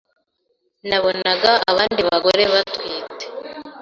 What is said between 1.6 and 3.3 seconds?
abandi bagore batwite